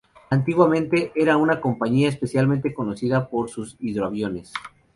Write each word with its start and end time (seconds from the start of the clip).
Antiguamente 0.31 1.11
era 1.13 1.37
una 1.37 1.61
compañía 1.61 2.09
especialmente 2.09 2.73
conocida 2.73 3.29
por 3.29 3.51
sus 3.51 3.77
hidroaviones. 3.79 4.51